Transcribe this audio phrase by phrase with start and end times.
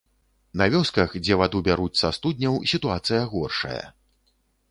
[0.61, 3.85] На вёсках, дзе ваду бяруць са студняў, сітуацыя горшая.